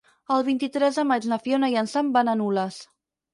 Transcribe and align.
El 0.35 0.45
vint-i-tres 0.45 0.97
de 0.99 1.03
maig 1.09 1.27
na 1.33 1.39
Fiona 1.43 1.69
i 1.75 1.77
en 1.83 1.91
Sam 1.93 2.11
van 2.17 2.33
a 2.33 2.37
Nules. 2.41 2.81